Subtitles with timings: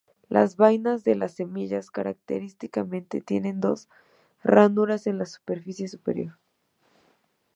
[0.29, 3.87] Las vainas de las semillas característicamente tienen dos
[4.43, 6.39] ranuras en la superficie superior.